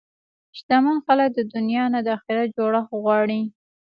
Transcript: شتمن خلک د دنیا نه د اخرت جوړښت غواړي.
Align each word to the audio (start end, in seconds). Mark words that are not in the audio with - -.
شتمن 0.57 0.97
خلک 1.05 1.29
د 1.35 1.39
دنیا 1.53 1.83
نه 1.93 1.99
د 2.05 2.07
اخرت 2.17 2.47
جوړښت 2.57 2.91
غواړي. 3.03 3.41